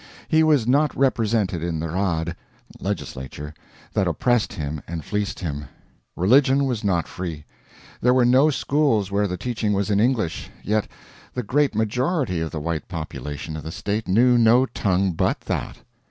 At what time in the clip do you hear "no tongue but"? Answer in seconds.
14.39-15.41